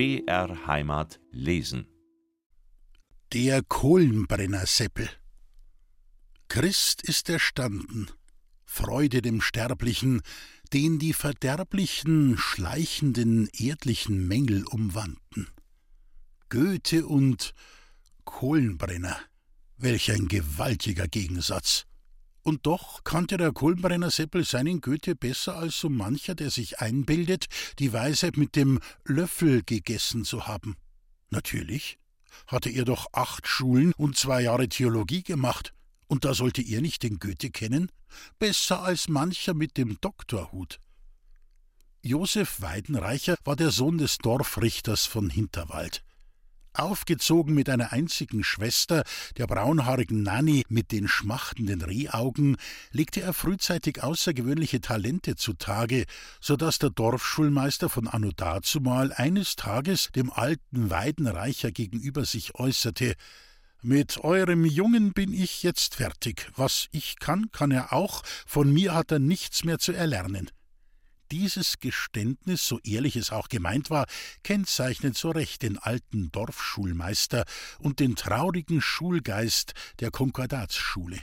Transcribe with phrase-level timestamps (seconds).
[0.00, 1.86] BR Heimat lesen.
[3.34, 5.10] Der Kohlenbrennerseppel.
[6.48, 8.06] Christ ist erstanden,
[8.64, 10.22] Freude dem Sterblichen,
[10.72, 15.48] den die verderblichen, schleichenden, erdlichen Mängel umwandten.
[16.48, 17.52] Goethe und
[18.24, 19.18] Kohlenbrenner,
[19.76, 21.84] welch ein gewaltiger Gegensatz.
[22.42, 27.46] Und doch kannte der Kohlenbrenner Seppel seinen Goethe besser als so mancher, der sich einbildet,
[27.78, 30.76] die Weisheit mit dem Löffel gegessen zu haben.
[31.28, 31.98] Natürlich
[32.46, 35.74] hatte er doch acht Schulen und zwei Jahre Theologie gemacht,
[36.06, 37.90] und da sollte er nicht den Goethe kennen?
[38.38, 40.80] Besser als mancher mit dem Doktorhut.
[42.02, 46.02] Josef Weidenreicher war der Sohn des Dorfrichters von Hinterwald.
[46.72, 49.04] Aufgezogen mit einer einzigen Schwester,
[49.36, 52.56] der braunhaarigen Nanny mit den schmachtenden Rehaugen,
[52.92, 56.04] legte er frühzeitig außergewöhnliche Talente zutage,
[56.40, 63.14] so dass der Dorfschulmeister von Anno dazumal eines Tages dem alten Weidenreicher gegenüber sich äußerte:
[63.82, 66.50] Mit eurem Jungen bin ich jetzt fertig.
[66.54, 68.22] Was ich kann, kann er auch.
[68.46, 70.50] Von mir hat er nichts mehr zu erlernen.
[71.30, 74.06] Dieses Geständnis, so ehrlich es auch gemeint war,
[74.42, 77.44] kennzeichnet so recht den alten Dorfschulmeister
[77.78, 81.20] und den traurigen Schulgeist der Konkordatsschule.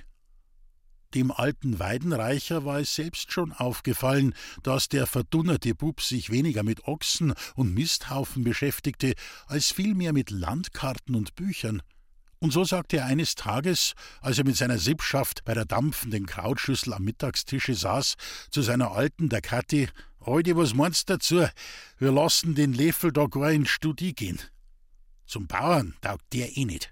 [1.14, 6.86] Dem alten Weidenreicher war es selbst schon aufgefallen, dass der verdunnerte Bub sich weniger mit
[6.86, 9.14] Ochsen und Misthaufen beschäftigte,
[9.46, 11.82] als vielmehr mit Landkarten und Büchern.
[12.40, 16.94] Und so sagte er eines Tages, als er mit seiner Sippschaft bei der dampfenden Krautschüssel
[16.94, 18.16] am Mittagstische saß,
[18.52, 19.90] zu seiner Alten, der Kathi,
[20.28, 21.48] Heute, was meinst du dazu?
[22.00, 24.38] Wir lassen den Löffel da gar in Studie gehen.
[25.26, 26.92] Zum Bauern taugt der eh nicht.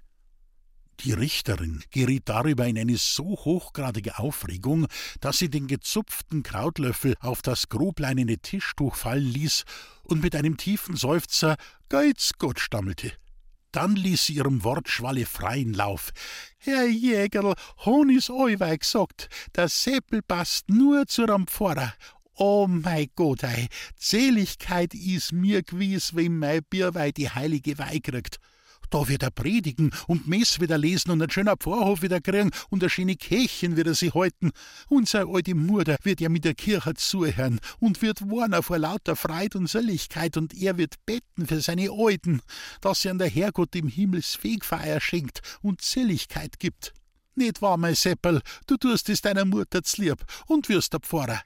[1.00, 4.86] Die Richterin geriet darüber in eine so hochgradige Aufregung,
[5.20, 9.64] dass sie den gezupften Krautlöffel auf das grobleinene Tischtuch fallen ließ
[10.02, 11.56] und mit einem tiefen Seufzer
[11.90, 13.12] Geiz Gott stammelte.
[13.76, 16.10] Dann ließ sie ihrem Wortschwalle freien Lauf.
[16.56, 17.54] Herr Jägerl,
[17.84, 21.92] hon is euwei gesagt, der Seppel passt nur zur Pfarrer.
[22.36, 28.38] Oh mein Gott, ei, Seligkeit is mir gewiss, wenn mein Bierwei die heilige Weih kriegt.
[28.90, 32.82] Da wird er predigen und Mess wieder lesen und ein schöner Pfarrhof wieder kriegen und
[32.82, 34.52] ein schöne Kirchen wird er sich halten.
[34.88, 39.16] Und seine alte Mutter wird ja mit der Kirche zuhören und wird warnen vor lauter
[39.16, 42.40] Freud und Seligkeit und er wird betten für seine Alten,
[42.80, 46.92] dass sie an der Herrgott im Himmel Fegfeier schenkt und Seligkeit gibt.
[47.34, 51.42] Nicht wahr, mein Seppel, du tust es deiner Mutter zlieb und wirst der Pfarrer.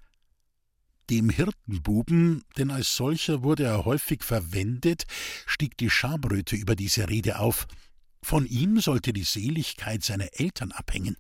[1.11, 5.07] Dem Hirtenbuben, denn als solcher wurde er häufig verwendet,
[5.45, 7.67] stieg die Schamröte über diese Rede auf.
[8.23, 11.17] Von ihm sollte die Seligkeit seiner Eltern abhängen.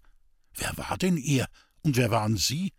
[0.54, 1.48] Wer war denn er
[1.82, 2.72] und wer waren sie?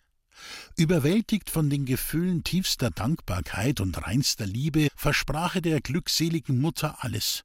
[0.78, 7.44] Überwältigt von den Gefühlen tiefster Dankbarkeit und reinster Liebe, versprach er der glückseligen Mutter alles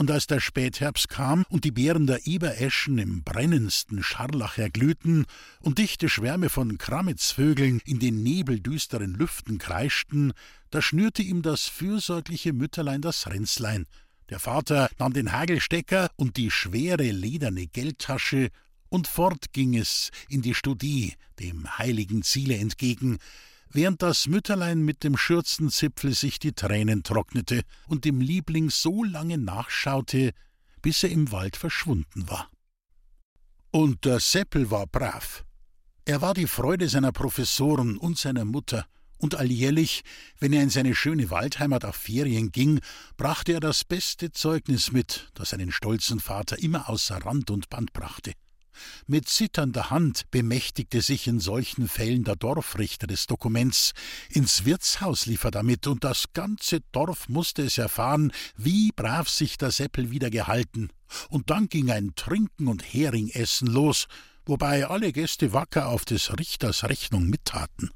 [0.00, 5.26] und als der Spätherbst kam und die Beeren der Ebereschen im brennendsten Scharlach erglühten
[5.60, 10.32] und dichte Schwärme von Kramitzvögeln in den nebeldüsteren Lüften kreischten,
[10.70, 13.86] da schnürte ihm das fürsorgliche Mütterlein das Ränzlein.
[14.30, 18.48] Der Vater nahm den Hagelstecker und die schwere lederne Geldtasche,
[18.88, 23.18] und fort ging es in die Studie, dem heiligen Ziele entgegen,
[23.72, 29.38] während das Mütterlein mit dem Schürzenzipfel sich die Tränen trocknete und dem Liebling so lange
[29.38, 30.32] nachschaute,
[30.82, 32.50] bis er im Wald verschwunden war.
[33.70, 35.44] Und der Seppel war brav.
[36.04, 38.86] Er war die Freude seiner Professoren und seiner Mutter,
[39.20, 40.02] und alljährlich,
[40.38, 42.80] wenn er in seine schöne Waldheimat auf Ferien ging,
[43.18, 47.92] brachte er das beste Zeugnis mit, das seinen stolzen Vater immer außer Rand und Band
[47.92, 48.32] brachte.
[49.06, 53.92] Mit zitternder Hand bemächtigte sich in solchen Fällen der Dorfrichter des Dokuments.
[54.28, 59.58] Ins Wirtshaus lief er damit, und das ganze Dorf musste es erfahren, wie brav sich
[59.58, 60.90] der Seppel wieder gehalten.
[61.28, 64.06] Und dann ging ein Trinken und Heringessen los,
[64.44, 67.90] wobei alle Gäste wacker auf des Richters Rechnung mittaten.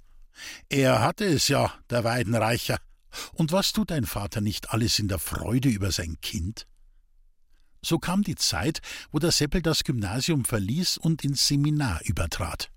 [0.68, 2.78] Er hatte es ja, der Weidenreicher.
[3.32, 6.66] Und was tut ein Vater nicht alles in der Freude über sein Kind?
[7.84, 8.80] So kam die Zeit,
[9.12, 12.70] wo der Seppel das Gymnasium verließ und ins Seminar übertrat.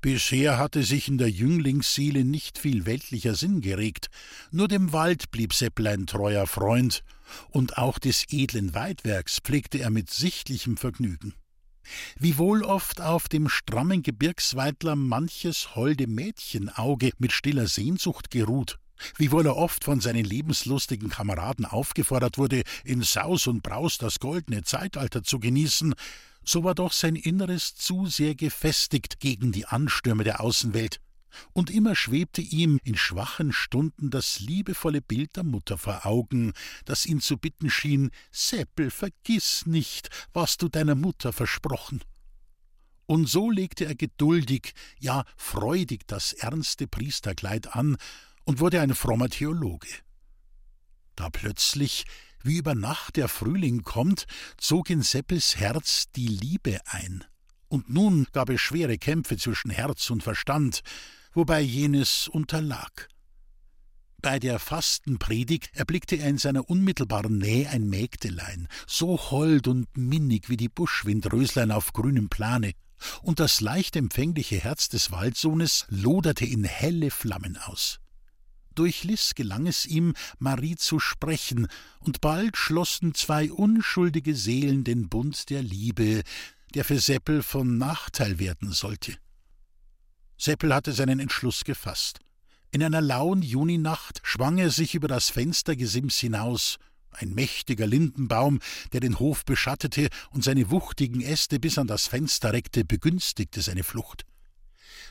[0.00, 4.08] Bisher hatte sich in der Jünglingsseele nicht viel weltlicher Sinn geregt,
[4.50, 7.02] nur dem Wald blieb Seppel ein treuer Freund,
[7.50, 11.34] und auch des edlen Weidwerks pflegte er mit sichtlichem Vergnügen.
[12.18, 18.78] Wie wohl oft auf dem strammen Gebirgsweitler manches holde Mädchenauge mit stiller Sehnsucht geruht,
[19.16, 24.62] Wiewohl er oft von seinen lebenslustigen Kameraden aufgefordert wurde, in Saus und Braus das goldene
[24.62, 25.94] Zeitalter zu genießen,
[26.44, 31.00] so war doch sein Inneres zu sehr gefestigt gegen die Anstürme der Außenwelt.
[31.52, 36.52] und immer schwebte ihm in schwachen Stunden das liebevolle Bild der Mutter vor Augen,
[36.84, 42.02] das ihn zu bitten schien Seppel, vergiss nicht, was du deiner Mutter versprochen.
[43.06, 47.96] Und so legte er geduldig, ja freudig das ernste Priesterkleid an
[48.50, 49.86] und wurde ein frommer Theologe.
[51.14, 52.04] Da plötzlich,
[52.42, 54.26] wie über Nacht der Frühling kommt,
[54.56, 57.22] zog in Seppels Herz die Liebe ein.
[57.68, 60.80] Und nun gab es schwere Kämpfe zwischen Herz und Verstand,
[61.32, 63.08] wobei jenes unterlag.
[64.20, 70.48] Bei der Fastenpredigt erblickte er in seiner unmittelbaren Nähe ein Mägdelein, so hold und minnig
[70.48, 72.72] wie die Buschwindröslein auf grünem Plane,
[73.22, 78.00] und das leicht empfängliche Herz des Waldsohnes loderte in helle Flammen aus.
[78.80, 81.68] Durch Liss gelang es ihm, Marie zu sprechen,
[81.98, 86.22] und bald schlossen zwei unschuldige Seelen den Bund der Liebe,
[86.72, 89.18] der für Seppel von Nachteil werden sollte.
[90.38, 92.20] Seppel hatte seinen Entschluss gefasst.
[92.70, 96.78] In einer lauen Juninacht schwang er sich über das Fenstergesims hinaus,
[97.10, 98.60] ein mächtiger Lindenbaum,
[98.94, 103.84] der den Hof beschattete und seine wuchtigen Äste bis an das Fenster reckte, begünstigte seine
[103.84, 104.24] Flucht.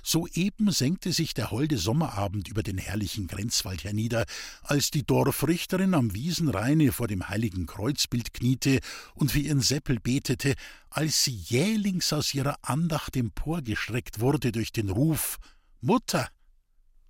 [0.04, 4.25] Soeben senkte sich der holde Sommerabend über den herrlichen Grenzwald hernieder,
[4.63, 8.80] als die Dorfrichterin am Wiesenraine vor dem heiligen Kreuzbild kniete
[9.13, 10.56] und für ihren Seppel betete,
[10.90, 15.38] als sie jählings aus ihrer Andacht emporgeschreckt wurde durch den Ruf
[15.81, 16.30] Mutter.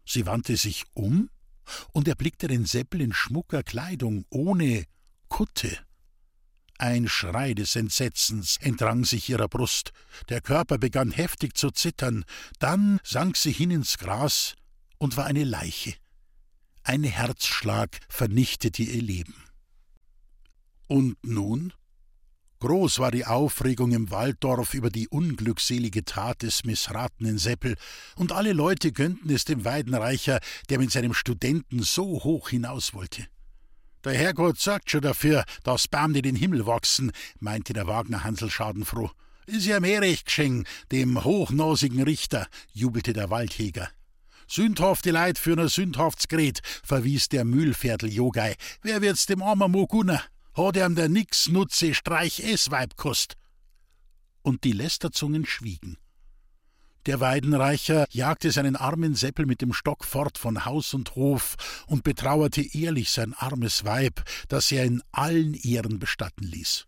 [0.06, 1.30] Sie wandte sich um
[1.94, 4.86] und erblickte den Seppel in schmucker Kleidung, ohne
[5.27, 5.77] Kutte.
[6.81, 9.91] Ein Schrei des Entsetzens entrang sich ihrer Brust,
[10.29, 12.23] der Körper begann heftig zu zittern,
[12.59, 14.55] dann sank sie hin ins Gras
[14.97, 15.93] und war eine Leiche.
[16.83, 19.35] Ein Herzschlag vernichtete ihr Leben.
[20.87, 21.73] Und nun?
[22.59, 27.75] Groß war die Aufregung im Walddorf über die unglückselige Tat des missratenen Seppel,
[28.15, 30.39] und alle Leute gönnten es dem Weidenreicher,
[30.69, 33.27] der mit seinem Studenten so hoch hinaus wollte.
[34.06, 38.50] Der Herrgott sorgt schon dafür, dass Baum in den Himmel wachsen, meinte der Wagner Hansel
[38.50, 39.12] schadenfroh.
[39.46, 43.90] Ist ja mehr recht geschehen, dem hochnasigen Richter, jubelte der Waldjäger.
[44.48, 48.56] Sündhafte Leid für ne sündhafts Gret, verwies der Mühlviertel Jogei.
[48.81, 50.24] Wer wird's dem armen Mogunner?
[50.56, 53.36] Hat ihm der nix nutze Streich es Weib kost?
[54.42, 55.98] Und die Lästerzungen schwiegen.
[57.06, 61.56] Der Weidenreicher jagte seinen armen Seppel mit dem Stock fort von Haus und Hof
[61.88, 66.86] und betrauerte ehrlich sein armes Weib, das er in allen Ehren bestatten ließ.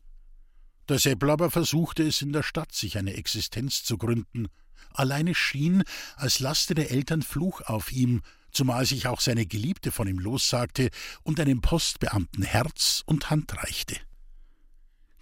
[0.89, 4.47] Der Seppel aber versuchte es in der Stadt, sich eine Existenz zu gründen.
[4.93, 5.83] Allein es schien,
[6.17, 8.21] als laste der Eltern Fluch auf ihm,
[8.51, 10.89] zumal sich auch seine Geliebte von ihm lossagte
[11.23, 13.95] und einem Postbeamten Herz und Hand reichte.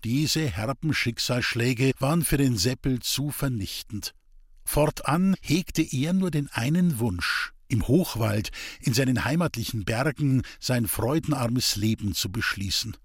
[0.04, 4.16] Diese herben Schicksalsschläge waren für den Seppel zu vernichtend.
[4.71, 11.75] Fortan hegte er nur den einen Wunsch, im Hochwald, in seinen heimatlichen Bergen, sein freudenarmes
[11.75, 12.95] Leben zu beschließen.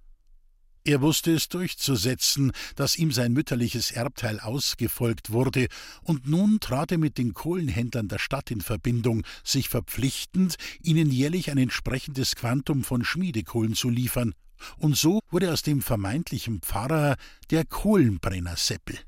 [0.84, 5.68] Er wusste es durchzusetzen, dass ihm sein mütterliches Erbteil ausgefolgt wurde,
[6.02, 11.50] und nun trat er mit den Kohlenhändlern der Stadt in Verbindung, sich verpflichtend, ihnen jährlich
[11.50, 14.34] ein entsprechendes Quantum von Schmiedekohlen zu liefern,
[14.76, 17.16] und so wurde aus dem vermeintlichen Pfarrer
[17.48, 18.98] der Kohlenbrenner Seppel.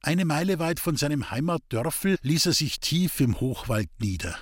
[0.00, 4.36] Eine Meile weit von seinem Heimatdörfel ließ er sich tief im Hochwald nieder.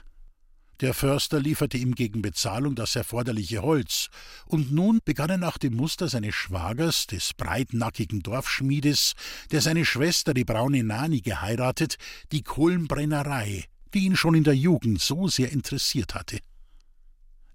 [0.82, 4.08] Der Förster lieferte ihm gegen Bezahlung das erforderliche Holz,
[4.44, 9.14] und nun begann er nach dem Muster seines Schwagers, des breitnackigen Dorfschmiedes,
[9.50, 11.96] der seine Schwester, die braune Nani, geheiratet,
[12.32, 16.40] die Kohlenbrennerei, die ihn schon in der Jugend so sehr interessiert hatte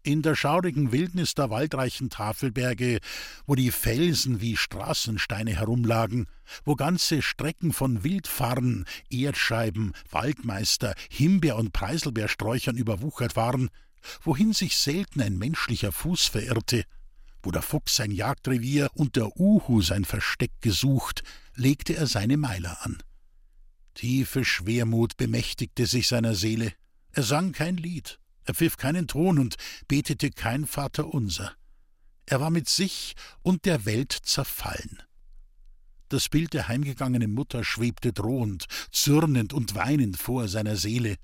[0.04, 3.00] in der schaurigen Wildnis der waldreichen Tafelberge,
[3.46, 6.28] wo die Felsen wie Straßensteine herumlagen,
[6.66, 13.70] wo ganze Strecken von Wildfarn, Erdscheiben, Waldmeister, Himbeer- und Preiselbeersträuchern überwuchert waren,
[14.24, 16.84] wohin sich selten ein menschlicher Fuß verirrte,
[17.44, 21.24] wo der Fuchs sein Jagdrevier und der Uhu sein Versteck gesucht,
[21.56, 22.98] legte er seine Meiler an.
[23.94, 26.74] Tiefe Schwermut bemächtigte sich seiner Seele.
[27.12, 29.56] Er sang kein Lied, er pfiff keinen Ton und
[29.88, 31.54] betete kein Vaterunser.
[32.26, 35.02] Er war mit sich und der Welt zerfallen.
[36.10, 41.16] Das Bild der heimgegangenen Mutter schwebte drohend, zürnend und weinend vor seiner Seele,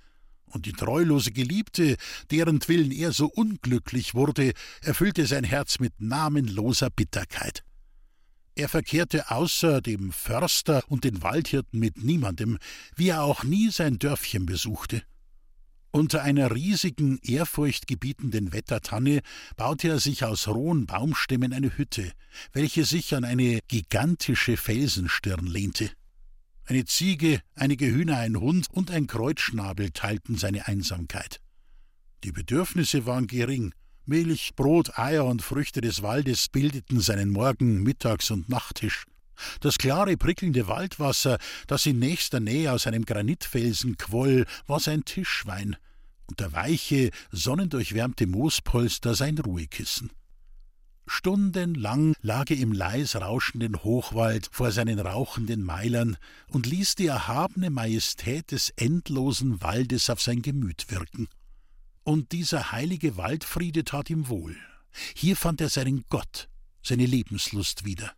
[0.51, 1.97] und die treulose Geliebte,
[2.31, 7.63] derentwillen er so unglücklich wurde, erfüllte sein Herz mit namenloser Bitterkeit.
[8.55, 12.57] Er verkehrte außer dem Förster und den Waldhirten mit niemandem,
[12.95, 15.03] wie er auch nie sein Dörfchen besuchte.
[15.91, 19.21] Unter einer riesigen, ehrfurchtgebietenden Wettertanne
[19.55, 22.11] baute er sich aus rohen Baumstämmen eine Hütte,
[22.51, 25.89] welche sich an eine gigantische Felsenstirn lehnte.
[26.65, 31.39] Eine Ziege, einige Hühner, ein Hund und ein Kreuzschnabel teilten seine Einsamkeit.
[32.23, 33.73] Die Bedürfnisse waren gering.
[34.05, 39.05] Milch, Brot, Eier und Früchte des Waldes bildeten seinen Morgen-, Mittags- und Nachttisch.
[39.59, 45.75] Das klare, prickelnde Waldwasser, das in nächster Nähe aus einem Granitfelsen quoll, war sein Tischwein,
[46.27, 50.11] und der weiche, sonnendurchwärmte Moospolster sein Ruhekissen.
[51.09, 56.17] Stundenlang lag er im leis rauschenden Hochwald vor seinen rauchenden Meilern
[56.49, 61.29] und ließ die erhabene Majestät des endlosen Waldes auf sein Gemüt wirken.
[62.03, 64.57] Und dieser heilige Waldfriede tat ihm wohl.
[65.15, 66.49] Hier fand er seinen Gott,
[66.83, 68.11] seine Lebenslust wieder.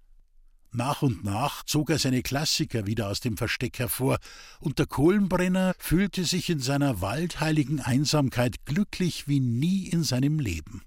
[0.72, 4.20] Nach und nach zog er seine Klassiker wieder aus dem Versteck hervor,
[4.60, 10.84] und der Kohlenbrenner fühlte sich in seiner waldheiligen Einsamkeit glücklich wie nie in seinem Leben.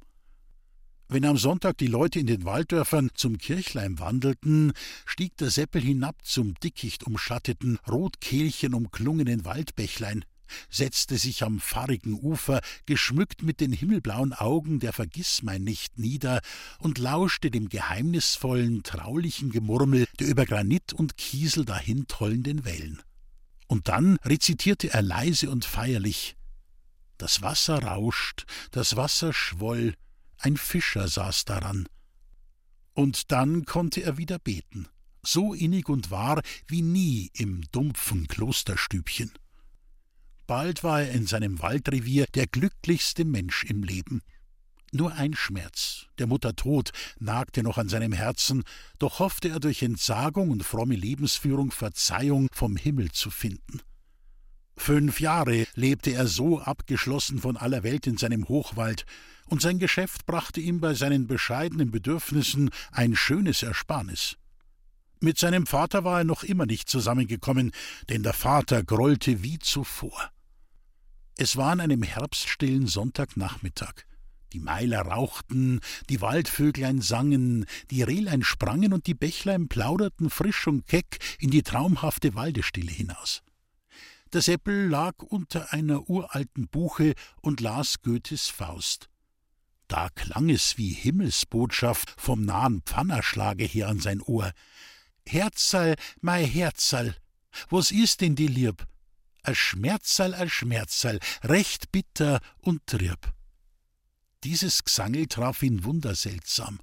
[1.09, 4.73] Wenn am Sonntag die Leute in den Walddörfern zum Kirchleim wandelten,
[5.05, 10.25] stieg der Seppel hinab zum dickicht umschatteten, rotkehlchen umklungenen Waldbächlein,
[10.71, 16.41] setzte sich am pfarrigen Ufer, geschmückt mit den himmelblauen Augen der Vergißmeinnicht nieder
[16.79, 23.03] und lauschte dem geheimnisvollen, traulichen Gemurmel der über Granit und Kiesel dahintollenden Wellen.
[23.67, 26.37] Und dann rezitierte er leise und feierlich
[27.19, 29.95] Das Wasser rauscht, das Wasser schwoll,
[30.39, 31.87] ein Fischer saß daran.
[32.95, 34.89] Und dann konnte er wieder beten,
[35.23, 39.33] so innig und wahr wie nie im dumpfen Klosterstübchen.
[40.55, 44.21] Bald war er in seinem Waldrevier der glücklichste Mensch im Leben.
[44.93, 48.63] Nur ein Schmerz, der Mutter Tod, nagte noch an seinem Herzen,
[48.99, 53.81] doch hoffte er durch Entsagung und fromme Lebensführung Verzeihung vom Himmel zu finden.
[54.77, 59.07] Fünf Jahre lebte er so abgeschlossen von aller Welt in seinem Hochwald,
[59.47, 64.37] und sein Geschäft brachte ihm bei seinen bescheidenen Bedürfnissen ein schönes Ersparnis.
[65.19, 67.73] Mit seinem Vater war er noch immer nicht zusammengekommen,
[68.11, 70.32] denn der Vater grollte wie zuvor.
[71.37, 74.05] Es war an einem herbststillen Sonntagnachmittag.
[74.53, 80.87] Die Meiler rauchten, die Waldvöglein sangen, die Rehlein sprangen und die Bächlein plauderten frisch und
[80.87, 83.43] keck in die traumhafte Waldestille hinaus.
[84.33, 89.09] Der Seppel lag unter einer uralten Buche und las Goethes Faust.
[89.89, 94.53] Da klang es wie Himmelsbotschaft vom nahen Pfannerschlage her an sein Ohr.
[95.27, 97.15] Herzal, mei Herzal,
[97.69, 98.87] was ist denn die lieb?
[99.45, 103.33] A Schmerzal, a Schmerzal, recht bitter und trüb.
[104.45, 106.79] Dieses Gesangel traf ihn wunderseltsam.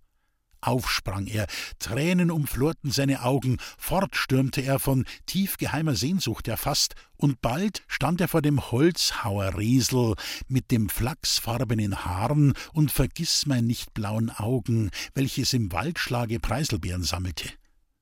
[0.62, 1.48] Aufsprang er,
[1.80, 8.42] Tränen umflorten seine Augen, fortstürmte er von tiefgeheimer Sehnsucht erfasst, und bald stand er vor
[8.42, 10.16] dem Holzhauerriesel
[10.48, 17.50] mit dem flachsfarbenen Haaren und vergißmeinnicht blauen Augen, welches im Waldschlage Preiselbeeren sammelte.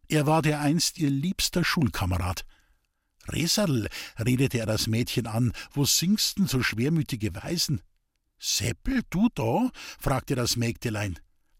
[0.07, 2.43] Er war der einst ihr liebster Schulkamerad.
[3.29, 3.87] Reserl,
[4.19, 7.81] redete er das Mädchen an, wo singst denn so schwermütige Weisen?
[8.39, 9.71] Seppel, du da?
[9.99, 11.19] fragte das Mägdelein.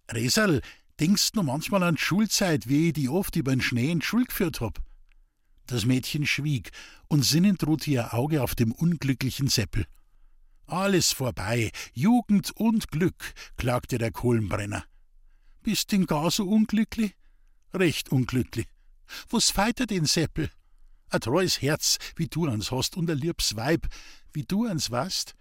[0.09, 0.61] Reserl,
[0.99, 4.61] denkst du manchmal an Schulzeit, wie ich die oft über den Schnee in Schul geführt
[4.61, 4.79] hab?
[5.65, 6.71] Das Mädchen schwieg,
[7.07, 9.85] und sinnend ruhte ihr Auge auf dem unglücklichen Seppel.
[10.65, 14.85] Alles vorbei, Jugend und Glück, klagte der Kohlenbrenner.
[15.63, 17.15] Bist denn gar so unglücklich?
[17.73, 18.67] Recht unglücklich.
[19.29, 20.49] Was feit er den Seppel?
[21.09, 23.87] Ein treues Herz, wie du ans hast, und ein liebs Weib,
[24.33, 25.35] wie du ans warst.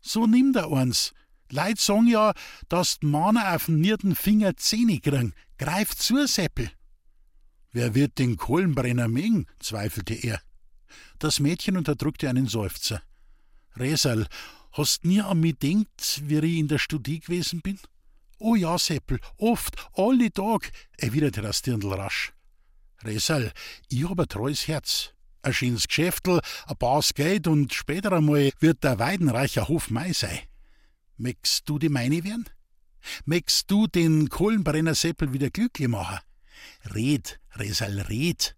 [0.00, 1.12] So nimm da eins.
[1.50, 2.32] Leid sagen ja,
[2.68, 5.34] dass d Mana auf den nierten Finger Zähne kriegen.
[5.58, 6.70] Greif zu, Seppel.
[7.72, 9.46] Wer wird den Kohlenbrenner mengen?
[9.60, 10.40] zweifelte er.
[11.18, 13.02] Das Mädchen unterdrückte einen Seufzer.
[13.76, 14.26] Resal,
[14.72, 17.78] hast nie an mich denkt, wie ich in der Studie gewesen bin?
[18.38, 22.33] Oh ja, Seppel, oft, alle Tag, erwiderte das Dirndl rasch.
[23.04, 23.52] Resal,
[23.88, 25.10] ich hab ein treues Herz.
[25.42, 30.38] Ein schönes Geschäftl, ein Baus Geld und später einmal wird der weidenreicher Hof Mai sein.
[31.18, 32.48] Möchtest du die meine werden?
[33.26, 36.18] Möchtest du den Kohlenbrenner Seppel wieder glücklich machen?
[36.94, 38.56] Red, Resal, red.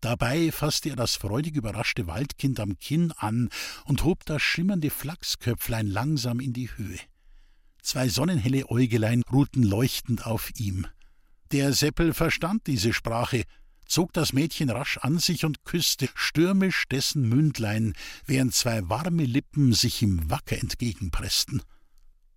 [0.00, 3.50] Dabei fasste er das freudig überraschte Waldkind am Kinn an
[3.84, 6.98] und hob das schimmernde Flachsköpflein langsam in die Höhe.
[7.82, 10.86] Zwei sonnenhelle Äugelein ruhten leuchtend auf ihm.
[11.52, 13.44] Der Seppel verstand diese Sprache,
[13.90, 17.94] zog das Mädchen rasch an sich und küsste stürmisch dessen Mündlein,
[18.24, 21.62] während zwei warme Lippen sich ihm wacker entgegenpressten.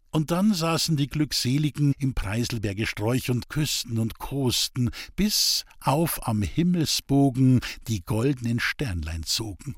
[0.09, 6.41] Und dann saßen die Glückseligen im Preiselberge Sträuch und küssten und kosten, bis auf am
[6.41, 9.75] Himmelsbogen die goldenen Sternlein zogen.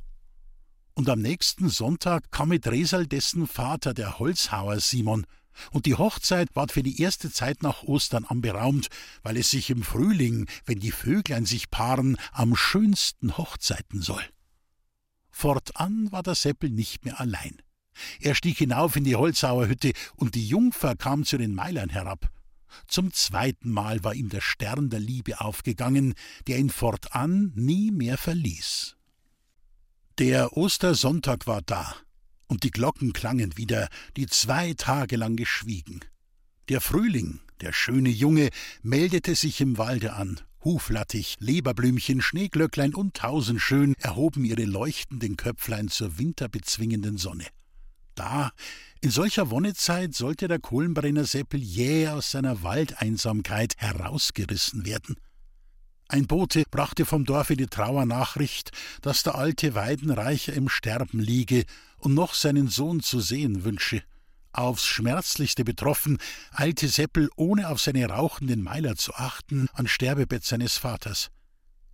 [0.93, 5.25] Und am nächsten Sonntag kam mit Resal dessen Vater, der Holzhauer Simon,
[5.71, 8.89] Und die Hochzeit ward für die erste Zeit nach Ostern anberaumt,
[9.23, 14.23] weil es sich im Frühling, wenn die Vöglein sich paaren, am schönsten Hochzeiten soll.
[15.29, 17.61] Fortan war der Seppel nicht mehr allein.
[18.19, 22.31] Er stieg hinauf in die Holzauer Hütte, und die Jungfer kam zu den Meilern herab.
[22.87, 26.13] Zum zweiten Mal war ihm der Stern der Liebe aufgegangen,
[26.47, 28.95] der ihn fortan nie mehr verließ.
[30.17, 31.95] Der Ostersonntag war da,
[32.47, 36.01] und die Glocken klangen wieder, die zwei Tage lang geschwiegen.
[36.69, 38.49] Der Frühling, der schöne Junge,
[38.81, 40.39] meldete sich im Walde an.
[40.63, 47.45] Huflattich, Leberblümchen, Schneeglöcklein und Tausendschön erhoben ihre leuchtenden Köpflein zur winterbezwingenden Sonne.
[48.15, 48.51] Da,
[49.01, 55.17] in solcher Wonnezeit, sollte der Kohlenbrenner Seppel jäh aus seiner Waldeinsamkeit herausgerissen werden.
[56.07, 58.71] Ein Bote brachte vom Dorfe die Trauernachricht,
[59.01, 61.65] dass der alte Weidenreicher im Sterben liege
[61.97, 64.03] und noch seinen Sohn zu sehen wünsche.
[64.51, 66.17] Aufs schmerzlichste betroffen,
[66.51, 71.29] eilte Seppel, ohne auf seine rauchenden Meiler zu achten, an Sterbebett seines Vaters.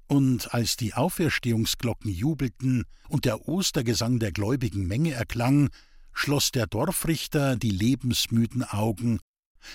[0.08, 5.70] Und als die Auferstehungsglocken jubelten und der Ostergesang der gläubigen Menge erklang,
[6.14, 9.20] schloss der Dorfrichter die lebensmüden Augen,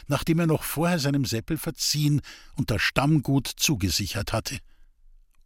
[0.07, 2.21] nachdem er noch vorher seinem Seppel verziehen
[2.55, 4.59] und das Stammgut zugesichert hatte.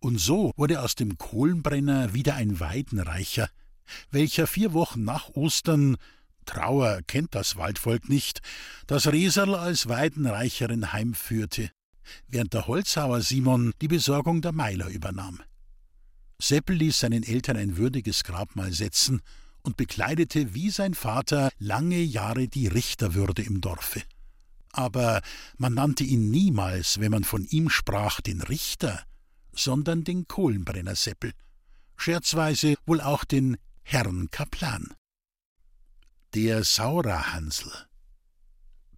[0.01, 3.49] Und so wurde aus dem Kohlenbrenner wieder ein Weidenreicher,
[4.11, 5.97] welcher vier Wochen nach Ostern
[6.47, 8.40] Trauer kennt das Waldvolk nicht,
[8.87, 11.70] das Reserl als Weidenreicherin heimführte,
[12.28, 15.40] während der Holzhauer Simon die Besorgung der Meiler übernahm.
[16.40, 19.20] Seppel ließ seinen Eltern ein würdiges Grabmal setzen
[19.62, 24.02] und bekleidete wie sein Vater lange Jahre die Richterwürde im Dorfe.
[24.73, 25.20] Aber
[25.59, 29.02] man nannte ihn niemals, wenn man von ihm sprach, den Richter,
[29.52, 31.32] sondern den Kohlenbrenner Seppel,
[31.97, 33.56] scherzweise wohl auch den
[33.92, 34.94] Herrn Kaplan.
[36.32, 37.73] Der Saurerhansel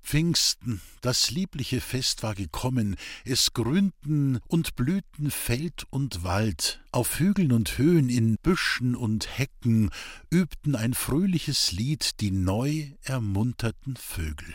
[0.03, 7.53] Pfingsten, das liebliche Fest war gekommen, es grünten und blühten Feld und Wald, auf Hügeln
[7.53, 9.89] und Höhen, in Büschen und Hecken
[10.29, 14.55] übten ein fröhliches Lied die neu ermunterten Vögel.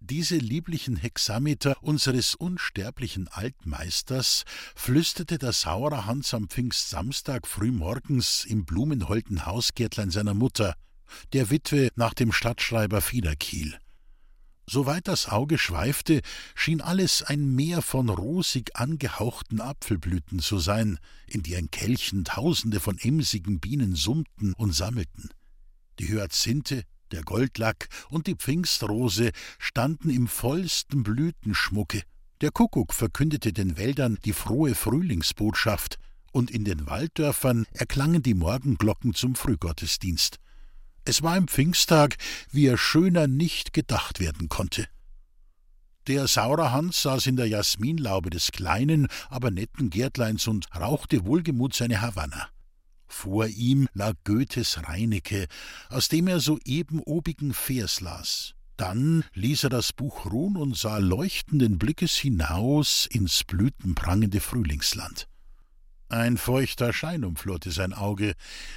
[0.00, 10.10] Diese lieblichen Hexameter unseres unsterblichen Altmeisters flüsterte der Sauerhans am Pfingstsamstag frühmorgens im blumenholten Hausgärtlein
[10.10, 10.74] seiner Mutter,
[11.32, 13.78] der Witwe nach dem Stadtschreiber Fiederkiel.
[14.68, 16.20] Soweit das Auge schweifte,
[16.56, 22.98] schien alles ein Meer von rosig angehauchten Apfelblüten zu sein, in deren Kelchen Tausende von
[22.98, 25.30] emsigen Bienen summten und sammelten.
[26.00, 26.82] Die Hyazinthe,
[27.12, 32.02] der Goldlack und die Pfingstrose standen im vollsten Blütenschmucke.
[32.40, 35.98] Der Kuckuck verkündete den Wäldern die frohe Frühlingsbotschaft,
[36.32, 40.38] und in den Walddörfern erklangen die Morgenglocken zum Frühgottesdienst.
[41.06, 42.16] Es war ein Pfingsttag,
[42.50, 44.86] wie er schöner nicht gedacht werden konnte.
[46.08, 52.00] Der Saurerhans saß in der Jasminlaube des kleinen, aber netten Gärtleins und rauchte wohlgemut seine
[52.00, 52.48] Havanna.
[53.06, 55.46] Vor ihm lag Goethes Reinecke,
[55.88, 58.54] aus dem er soeben obigen Vers las.
[58.76, 65.28] Dann ließ er das Buch ruhen und sah leuchtenden Blickes hinaus ins blütenprangende Frühlingsland.
[66.08, 68.34] Ein feuchter Schein umflorte sein Auge,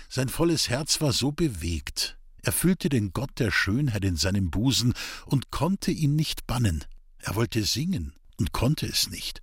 [0.08, 4.94] sein volles Herz war so bewegt, er fühlte den Gott der Schönheit in seinem Busen
[5.26, 6.86] und konnte ihn nicht bannen.
[7.20, 9.42] Er wollte singen und konnte es nicht.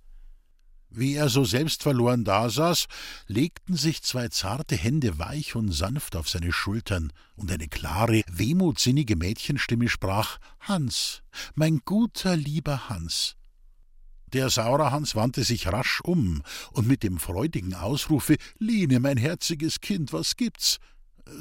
[0.97, 2.87] Wie er so selbstverloren dasaß,
[3.27, 9.15] legten sich zwei zarte Hände weich und sanft auf seine Schultern, und eine klare, wehmutsinnige
[9.15, 11.21] Mädchenstimme sprach Hans,
[11.53, 13.35] mein guter, lieber Hans.
[14.33, 20.13] Der Saurerhans wandte sich rasch um, und mit dem freudigen Ausrufe Line, mein herziges Kind,
[20.13, 20.79] was gibt's?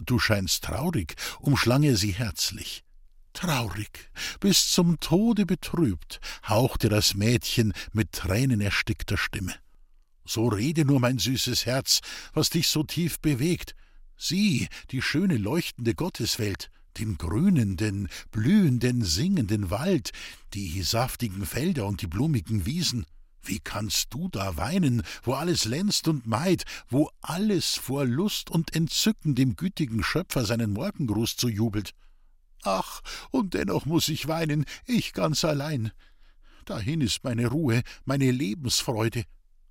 [0.05, 2.85] Du scheinst traurig, umschlang er sie herzlich.
[3.37, 9.55] Traurig, bis zum Tode betrübt, hauchte das Mädchen mit tränenerstickter Stimme.
[10.25, 12.01] So rede nur, mein süßes Herz,
[12.33, 13.75] was dich so tief bewegt.
[14.17, 20.13] Sieh die schöne leuchtende Gotteswelt, den grünenden, blühenden, singenden Wald,
[20.55, 23.05] die saftigen Felder und die blumigen Wiesen.
[23.43, 28.75] Wie kannst du da weinen, wo alles glänzt und meid, wo alles vor Lust und
[28.75, 31.93] Entzücken dem gütigen Schöpfer seinen Morgengruß zujubelt?
[32.67, 33.01] Ach,
[33.31, 35.93] und dennoch muss ich weinen, ich ganz allein.
[36.65, 39.25] Dahin ist meine Ruhe, meine Lebensfreude.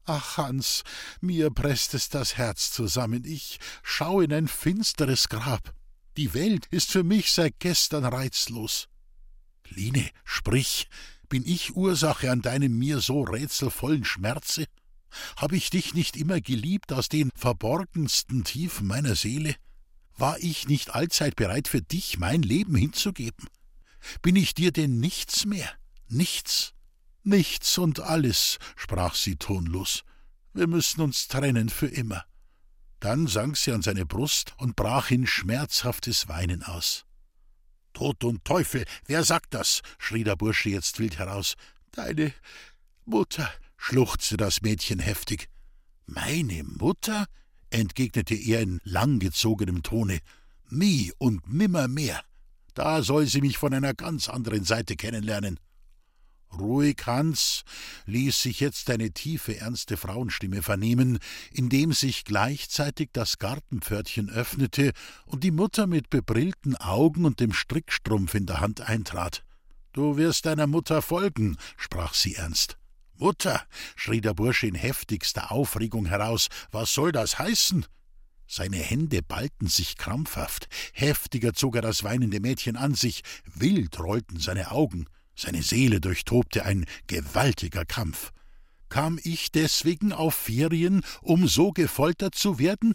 [0.05, 0.86] Ach, Hans,
[1.19, 5.73] mir presst es das Herz zusammen, ich schau in ein finsteres Grab.
[6.15, 8.88] Die Welt ist für mich seit gestern reizlos.
[9.67, 10.88] Line, sprich,
[11.27, 14.67] bin ich Ursache an deinem mir so rätselvollen Schmerze?
[15.36, 19.55] Hab ich dich nicht immer geliebt aus den verborgensten Tiefen meiner Seele?
[20.17, 23.47] War ich nicht allzeit bereit für dich mein Leben hinzugeben?
[24.21, 25.69] Bin ich dir denn nichts mehr?
[26.08, 26.73] Nichts?
[27.23, 30.04] Nichts und alles, sprach sie tonlos.
[30.54, 32.23] Wir müssen uns trennen für immer.
[32.99, 37.06] Dann sank sie an seine Brust und brach in schmerzhaftes Weinen aus.
[37.93, 39.82] Tod und Teufel, wer sagt das?
[39.97, 41.56] schrie der Bursche jetzt wild heraus.
[41.91, 42.34] Deine
[43.06, 45.49] Mutter, schluchzte das Mädchen heftig.
[46.06, 47.25] Meine Mutter?
[47.76, 50.20] Entgegnete er in langgezogenem Tone.
[50.70, 52.22] Nie und nimmermehr.
[52.74, 55.60] Da soll sie mich von einer ganz anderen Seite kennenlernen.
[56.58, 57.64] Ruhig, Hans,
[58.06, 61.20] ließ sich jetzt eine tiefe, ernste Frauenstimme vernehmen,
[61.52, 64.94] indem sich gleichzeitig das Gartenpförtchen öffnete
[65.26, 69.44] und die Mutter mit bebrillten Augen und dem Strickstrumpf in der Hand eintrat.
[69.92, 72.78] Du wirst deiner Mutter folgen, sprach sie ernst.
[73.17, 77.86] Mutter, schrie der Bursche in heftigster Aufregung heraus, was soll das heißen?
[78.47, 84.39] Seine Hände ballten sich krampfhaft, heftiger zog er das weinende Mädchen an sich, wild rollten
[84.39, 88.32] seine Augen, seine Seele durchtobte ein gewaltiger Kampf.
[88.89, 92.93] Kam ich deswegen auf Ferien, um so gefoltert zu werden?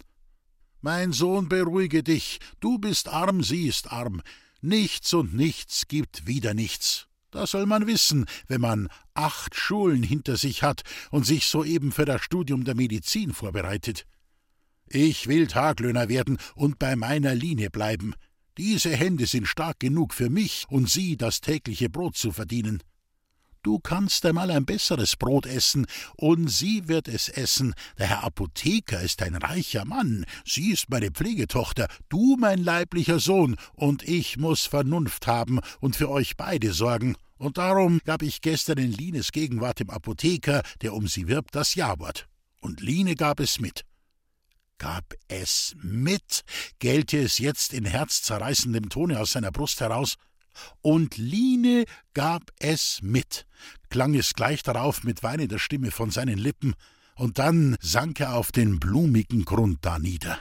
[0.80, 4.22] Mein Sohn, beruhige dich, du bist arm, sie ist arm,
[4.62, 7.10] nichts und nichts gibt wieder nichts.
[7.31, 12.05] Das soll man wissen, wenn man acht Schulen hinter sich hat und sich soeben für
[12.05, 14.07] das Studium der Medizin vorbereitet.
[14.87, 18.14] Ich will Taglöhner werden und bei meiner Linie bleiben.
[18.59, 22.83] Diese Hände sind stark genug für mich und Sie das tägliche Brot zu verdienen.
[23.62, 27.75] Du kannst einmal ein besseres Brot essen, und sie wird es essen.
[27.99, 33.57] Der Herr Apotheker ist ein reicher Mann, sie ist meine Pflegetochter, du mein leiblicher Sohn,
[33.75, 37.16] und ich muss Vernunft haben und für euch beide sorgen.
[37.37, 41.75] Und darum gab ich gestern in Lines Gegenwart dem Apotheker, der um sie wirbt, das
[41.75, 42.29] Jawort.
[42.62, 43.85] Und Line gab es mit
[44.81, 46.42] gab es mit,
[46.79, 50.16] gellte es jetzt in herzzerreißendem Tone aus seiner Brust heraus.
[50.82, 51.84] Und Line
[52.14, 53.46] gab es mit,
[53.88, 56.74] klang es gleich darauf mit weinender Stimme von seinen Lippen,
[57.14, 60.38] und dann sank er auf den blumigen Grund danieder.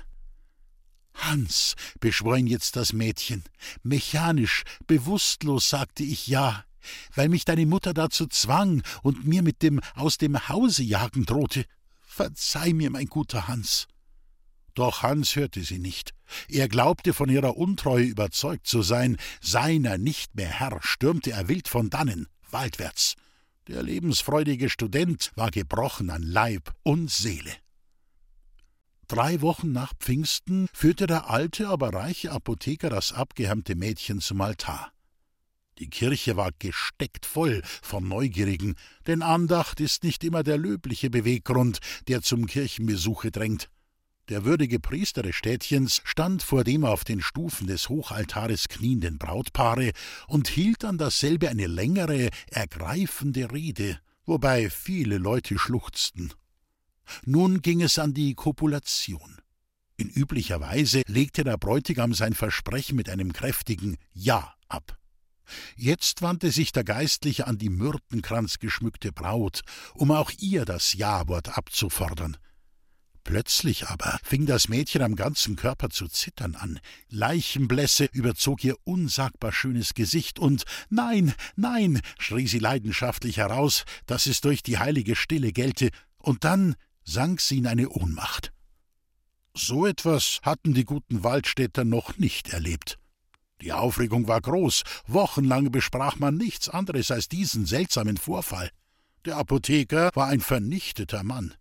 [1.14, 3.44] Hans, beschwor ihn jetzt das Mädchen,
[3.84, 6.64] mechanisch, bewusstlos sagte ich ja,
[7.14, 11.66] weil mich deine Mutter dazu zwang und mir mit dem aus dem Hause jagen drohte.
[12.02, 13.88] Verzeih mir, mein guter Hans.
[14.80, 16.14] Doch Hans hörte sie nicht.
[16.48, 21.68] Er glaubte von ihrer Untreue überzeugt zu sein, seiner nicht mehr Herr, stürmte er wild
[21.68, 23.16] von dannen, waldwärts.
[23.68, 27.52] Der lebensfreudige Student war gebrochen an Leib und Seele.
[29.10, 34.94] Drei Wochen nach Pfingsten führte der alte, aber reiche Apotheker das abgehärmte Mädchen zum Altar.
[35.80, 38.76] Die Kirche war gesteckt voll von Neugierigen,
[39.08, 43.70] denn Andacht ist nicht immer der löbliche Beweggrund, der zum Kirchenbesuche drängt.
[44.30, 49.92] Der würdige Priester des Städtchens stand vor dem auf den Stufen des Hochaltares knienden Brautpaare
[50.28, 56.32] und hielt an dasselbe eine längere, ergreifende Rede, wobei viele Leute schluchzten.
[57.26, 59.38] Nun ging es an die Kopulation.
[59.98, 64.96] In üblicher Weise legte der Bräutigam sein Versprechen mit einem kräftigen Ja ab.
[65.76, 69.62] Jetzt wandte sich der Geistliche an die myrtenkranzgeschmückte Braut,
[69.96, 72.38] um auch ihr das Ja-Wort abzufordern.
[73.24, 76.80] Plötzlich aber fing das Mädchen am ganzen Körper zu zittern an.
[77.10, 84.42] Leichenblässe überzog ihr unsagbar schönes Gesicht und Nein, nein, schrie sie leidenschaftlich heraus, dass es
[84.42, 88.52] durch die heilige Stille gelte, und dann sank sie in eine Ohnmacht.
[89.54, 92.98] So etwas hatten die guten Waldstädter noch nicht erlebt.
[93.62, 98.70] Die Aufregung war groß, wochenlang besprach man nichts anderes als diesen seltsamen Vorfall.
[99.26, 101.54] Der Apotheker war ein vernichteter Mann.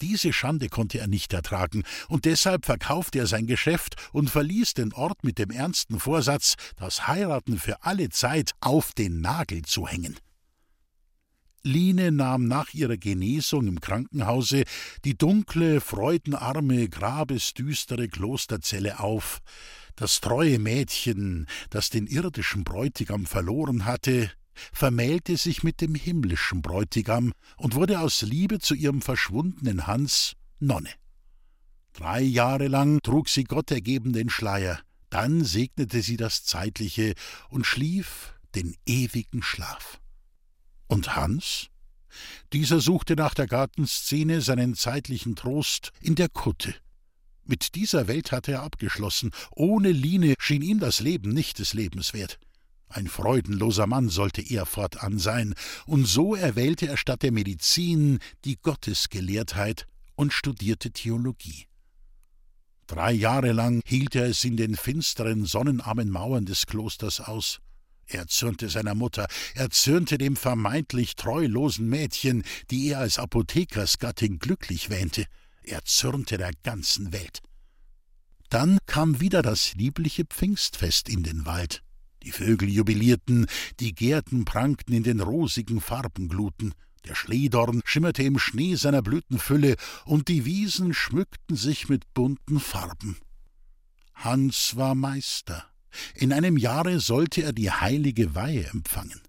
[0.00, 4.92] Diese Schande konnte er nicht ertragen, und deshalb verkaufte er sein Geschäft und verließ den
[4.92, 10.16] Ort mit dem ernsten Vorsatz, das Heiraten für alle Zeit auf den Nagel zu hängen.
[11.62, 14.64] Line nahm nach ihrer Genesung im Krankenhause
[15.04, 19.40] die dunkle, freudenarme, grabesdüstere Klosterzelle auf.
[19.94, 24.30] Das treue Mädchen, das den irdischen Bräutigam verloren hatte,
[24.72, 30.90] vermählte sich mit dem himmlischen Bräutigam und wurde aus Liebe zu ihrem verschwundenen Hans Nonne.
[31.92, 37.14] Drei Jahre lang trug sie Gott ergeben den Schleier, dann segnete sie das Zeitliche
[37.48, 40.00] und schlief den ewigen Schlaf.
[40.86, 41.68] Und Hans?
[42.52, 46.74] Dieser suchte nach der Gartenszene seinen zeitlichen Trost in der Kutte.
[47.44, 49.30] Mit dieser Welt hatte er abgeschlossen.
[49.50, 52.38] Ohne Line schien ihm das Leben nicht des Lebens wert.
[52.92, 55.54] Ein freudenloser Mann sollte er fortan sein,
[55.86, 61.66] und so erwählte er statt der Medizin die Gottesgelehrtheit und studierte Theologie.
[62.88, 67.60] Drei Jahre lang hielt er es in den finsteren, sonnenarmen Mauern des Klosters aus.
[68.06, 74.90] Er zürnte seiner Mutter, er zürnte dem vermeintlich treulosen Mädchen, die er als Apothekersgattin glücklich
[74.90, 75.26] wähnte,
[75.62, 77.40] er zürnte der ganzen Welt.
[78.48, 81.84] Dann kam wieder das liebliche Pfingstfest in den Wald.
[82.22, 83.46] Die Vögel jubilierten,
[83.80, 86.74] die Gärten prangten in den rosigen Farbengluten,
[87.06, 93.16] der Schlehdorn schimmerte im Schnee seiner Blütenfülle, und die Wiesen schmückten sich mit bunten Farben.
[94.14, 95.64] Hans war Meister.
[96.14, 99.20] In einem Jahre sollte er die heilige Weihe empfangen.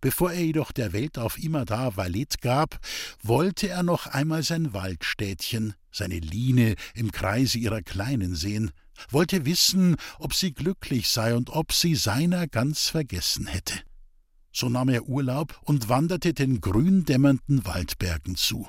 [0.00, 2.78] Bevor er jedoch der Welt auf Imada Valet gab,
[3.22, 8.70] wollte er noch einmal sein Waldstädtchen, seine Line im Kreise ihrer Kleinen sehen,
[9.10, 13.74] wollte wissen, ob sie glücklich sei und ob sie seiner ganz vergessen hätte.
[14.52, 18.68] So nahm er Urlaub und wanderte den gründämmernden Waldbergen zu.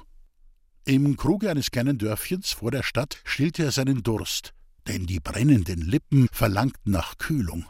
[0.85, 4.53] Im Kruge eines kleinen Dörfchens vor der Stadt stillte er seinen Durst,
[4.87, 7.65] denn die brennenden Lippen verlangten nach Kühlung.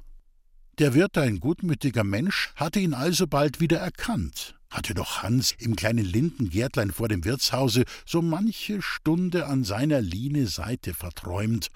[0.79, 6.05] Der Wirt, ein gutmütiger Mensch, hatte ihn alsobald wieder erkannt, hatte doch Hans im kleinen
[6.05, 11.69] Lindengärtlein vor dem Wirtshause so manche Stunde an seiner Line Seite verträumt,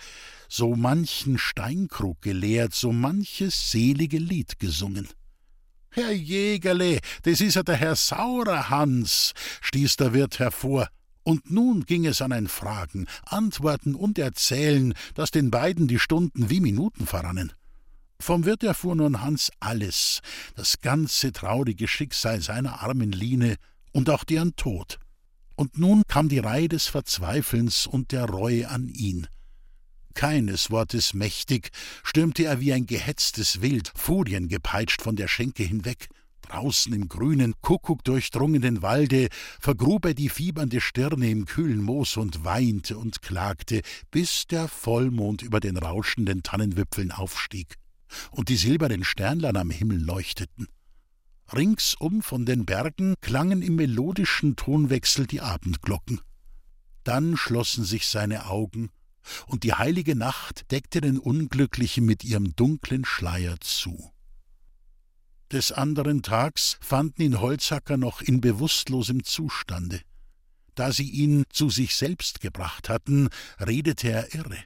[0.47, 5.07] so manchen Steinkrug geleert, so manches selige Lied gesungen.
[5.89, 10.87] Herr Jägerle, das ist ja der Herr Saurer Hans, stieß der Wirt hervor.
[11.23, 16.49] Und nun ging es an ein Fragen, Antworten und Erzählen, dass den beiden die Stunden
[16.49, 17.53] wie Minuten verrannen.
[18.23, 20.21] Vom Wirt erfuhr nun Hans alles,
[20.55, 23.57] das ganze traurige Schicksal seiner armen Line
[23.91, 24.97] und auch deren Tod.
[25.57, 29.27] Und nun kam die Reihe des Verzweifelns und der Reue an ihn.
[30.13, 36.07] Keines Wortes mächtig stürmte er wie ein gehetztes Wild, furiengepeitscht von der Schenke hinweg.
[36.43, 39.27] Draußen im grünen, Kuckuck durchdrungenen Walde
[39.59, 43.81] vergrub er die fiebernde Stirne im kühlen Moos und weinte und klagte,
[44.11, 47.77] bis der Vollmond über den rauschenden Tannenwipfeln aufstieg
[48.31, 50.67] und die silbernen Sternlein am Himmel leuchteten.
[51.51, 56.21] Ringsum von den Bergen klangen im melodischen Tonwechsel die Abendglocken.
[57.03, 58.89] Dann schlossen sich seine Augen,
[59.47, 64.11] und die heilige Nacht deckte den Unglücklichen mit ihrem dunklen Schleier zu.
[65.51, 70.01] Des anderen Tags fanden ihn Holzhacker noch in bewußtlosem Zustande.
[70.75, 74.57] Da sie ihn zu sich selbst gebracht hatten, redete er irre.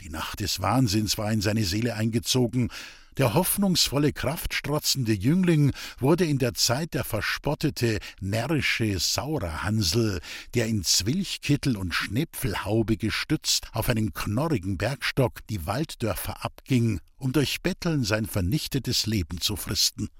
[0.00, 2.70] Die Nacht des Wahnsinns war in seine Seele eingezogen.
[3.16, 10.20] Der hoffnungsvolle, kraftstrotzende Jüngling wurde in der Zeit der verspottete, närrische Saurerhansel,
[10.54, 17.60] der in Zwilchkittel und Schnepfelhaube gestützt auf einen knorrigen Bergstock die Walddörfer abging, um durch
[17.60, 20.10] Betteln sein vernichtetes Leben zu fristen.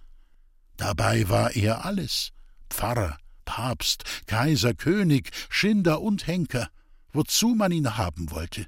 [0.76, 2.30] Dabei war er alles
[2.68, 6.68] Pfarrer, Papst, Kaiser, König, Schinder und Henker,
[7.12, 8.66] wozu man ihn haben wollte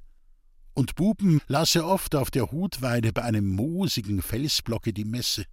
[0.80, 5.44] und Buben las er oft auf der Hutweide bei einem moosigen Felsblocke die Messe.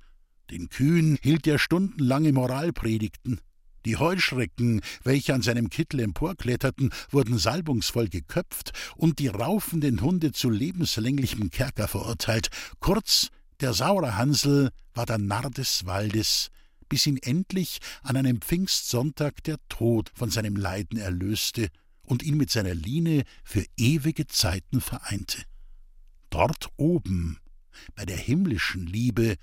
[0.50, 3.42] Den Kühen hielt er stundenlange Moralpredigten.
[3.86, 10.50] Die Heuschrecken, welche an seinem Kittel emporkletterten, wurden salbungsvoll geköpft und die raufenden Hunde zu
[10.50, 12.48] lebenslänglichem Kerker verurteilt.
[12.80, 13.28] Kurz,
[13.60, 16.52] der Sauerhansel war der Narr des Waldes,
[16.88, 21.68] bis ihn endlich an einem Pfingstsonntag der Tod von seinem Leiden erlöste
[22.08, 25.44] und ihn mit seiner Line für ewige Zeiten vereinte.
[26.30, 27.40] Dort oben,
[27.96, 29.38] bei der himmlischen Liebe,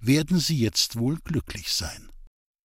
[0.00, 2.10] werden sie jetzt wohl glücklich sein.